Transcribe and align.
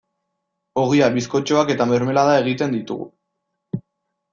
Ogia, 0.83 1.11
bizkotxoak 1.19 1.75
eta 1.75 1.89
mermelada 1.95 2.37
egiten 2.47 2.77
ditugu. 2.81 3.11